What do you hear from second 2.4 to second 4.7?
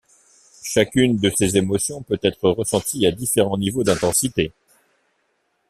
ressentie à différents niveaux d’intensité.